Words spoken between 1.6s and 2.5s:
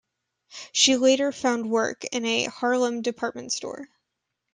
work in a